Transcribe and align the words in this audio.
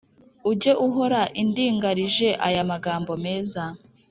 Ujye 0.49 0.71
uhora 0.87 1.21
indingarije 1.41 2.29
aya 2.47 2.63
magambo 2.71 3.11
meza 3.25 3.63